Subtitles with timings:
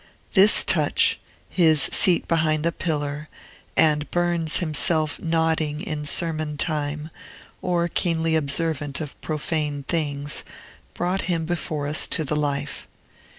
[0.33, 3.29] This touch his seat behind the pillar,
[3.77, 7.11] and Burns himself nodding in sermon time,
[7.61, 10.43] or keenly observant of profane things
[10.95, 12.87] brought him before us to the life.